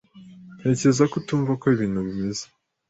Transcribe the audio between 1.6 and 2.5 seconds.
ibintu bimeze.